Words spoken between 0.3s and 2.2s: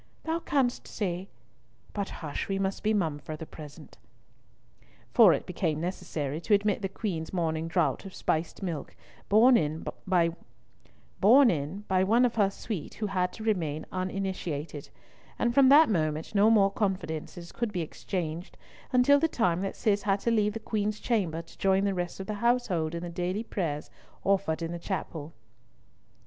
canst say—But